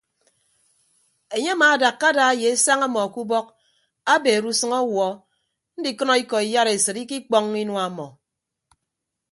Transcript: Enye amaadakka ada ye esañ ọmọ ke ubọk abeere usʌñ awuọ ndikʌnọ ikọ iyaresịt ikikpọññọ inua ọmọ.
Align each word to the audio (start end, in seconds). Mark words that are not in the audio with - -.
Enye 1.35 1.51
amaadakka 1.55 2.05
ada 2.11 2.37
ye 2.41 2.47
esañ 2.55 2.79
ọmọ 2.87 3.01
ke 3.13 3.19
ubọk 3.23 3.47
abeere 4.13 4.47
usʌñ 4.53 4.71
awuọ 4.81 5.07
ndikʌnọ 5.79 6.13
ikọ 6.21 6.37
iyaresịt 6.47 6.97
ikikpọññọ 7.03 7.55
inua 7.63 7.81
ọmọ. 7.89 8.05